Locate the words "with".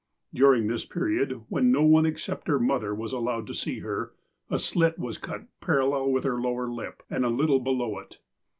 6.11-6.23